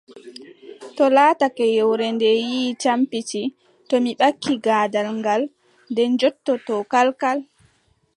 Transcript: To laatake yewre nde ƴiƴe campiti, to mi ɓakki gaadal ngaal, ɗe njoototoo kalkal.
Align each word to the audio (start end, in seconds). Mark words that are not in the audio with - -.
To 0.95 1.03
laatake 1.15 1.65
yewre 1.75 2.05
nde 2.15 2.29
ƴiƴe 2.39 2.77
campiti, 2.83 3.41
to 3.87 3.95
mi 4.03 4.11
ɓakki 4.19 4.53
gaadal 4.65 5.07
ngaal, 5.19 5.43
ɗe 5.95 6.03
njoototoo 6.11 6.83
kalkal. 6.91 7.39